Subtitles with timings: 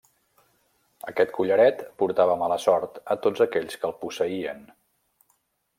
[1.11, 4.65] Aquest collaret portava mala sort a tots aquells que el posseïen.